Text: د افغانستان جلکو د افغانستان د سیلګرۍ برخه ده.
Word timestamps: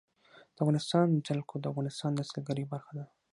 د 0.55 0.57
افغانستان 0.63 1.07
جلکو 1.27 1.55
د 1.59 1.65
افغانستان 1.71 2.11
د 2.15 2.19
سیلګرۍ 2.29 2.65
برخه 2.73 2.91
ده. 2.97 3.05